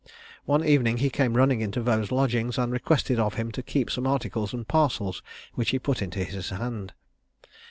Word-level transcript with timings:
One 0.45 0.65
evening 0.65 0.97
he 0.97 1.11
came 1.11 1.37
running 1.37 1.61
into 1.61 1.79
Vaux's 1.79 2.11
lodgings, 2.11 2.57
and 2.57 2.71
requested 2.71 3.19
of 3.19 3.35
him 3.35 3.51
to 3.51 3.61
keep 3.61 3.91
some 3.91 4.07
articles 4.07 4.51
and 4.51 4.67
parcels 4.67 5.21
which 5.53 5.69
he 5.69 5.77
put 5.77 6.01
into 6.01 6.23
his 6.23 6.49
hand. 6.49 6.93